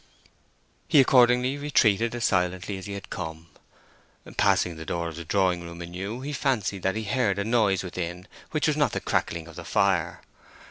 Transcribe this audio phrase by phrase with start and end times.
[0.87, 3.49] He accordingly retreated as silently as he had come.
[4.35, 7.83] Passing the door of the drawing room anew, he fancied that he heard a noise
[7.83, 10.23] within which was not the crackling of the fire.